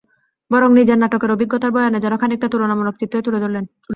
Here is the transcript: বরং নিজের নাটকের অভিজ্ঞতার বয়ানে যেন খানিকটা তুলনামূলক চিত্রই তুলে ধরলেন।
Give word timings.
বরং 0.51 0.69
নিজের 0.73 0.97
নাটকের 0.97 1.31
অভিজ্ঞতার 1.31 1.71
বয়ানে 1.71 1.99
যেন 1.99 2.13
খানিকটা 2.17 2.47
তুলনামূলক 2.53 2.95
চিত্রই 2.97 3.25
তুলে 3.25 3.39
ধরলেন। 3.43 3.65